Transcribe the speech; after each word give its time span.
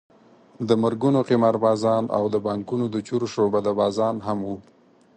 د 0.67 0.69
مرګونو 0.83 1.19
قماربازان 1.29 2.03
او 2.17 2.23
د 2.33 2.35
بانکونو 2.47 2.85
د 2.93 2.95
چور 3.07 3.21
شعبده 3.33 3.71
بازان 3.79 4.15
هم 4.27 4.39
وو. 4.47 4.57